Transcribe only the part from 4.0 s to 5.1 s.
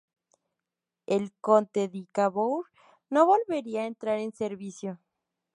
en servicio.